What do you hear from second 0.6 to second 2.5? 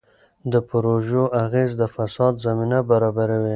پروژو اغېز د فساد